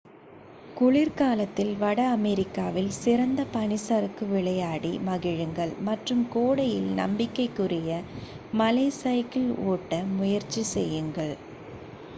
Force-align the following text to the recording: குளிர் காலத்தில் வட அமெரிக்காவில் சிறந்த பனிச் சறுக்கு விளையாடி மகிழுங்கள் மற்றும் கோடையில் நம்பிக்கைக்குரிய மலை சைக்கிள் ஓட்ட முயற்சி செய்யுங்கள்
குளிர் 0.77 1.13
காலத்தில் 1.13 1.73
வட 1.77 1.99
அமெரிக்காவில் 2.13 2.89
சிறந்த 2.97 3.45
பனிச் 3.51 3.83
சறுக்கு 3.83 4.25
விளையாடி 4.27 4.93
மகிழுங்கள் 5.05 5.73
மற்றும் 5.87 6.23
கோடையில் 6.33 6.89
நம்பிக்கைக்குரிய 6.99 7.91
மலை 8.55 8.87
சைக்கிள் 9.01 9.49
ஓட்ட 9.69 9.91
முயற்சி 10.17 10.63
செய்யுங்கள் 10.73 11.35